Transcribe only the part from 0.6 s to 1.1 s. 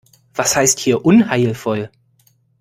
hier